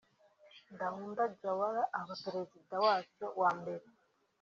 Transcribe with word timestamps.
Dawda 0.77 1.23
Jawara 1.39 1.83
aba 1.99 2.13
perezida 2.23 2.75
wacyo 2.85 3.25
wa 3.41 3.49
mbere 3.59 3.85